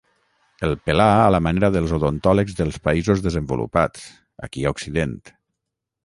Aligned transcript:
El 0.67 0.71
pelà 0.89 1.05
a 1.25 1.27
la 1.33 1.41
manera 1.47 1.67
dels 1.75 1.91
odontòlegs 1.97 2.57
dels 2.61 2.79
països 2.89 3.21
desenvolupats, 3.27 4.07
aquí 4.49 4.65
a 4.65 4.73
Occident. 4.77 5.15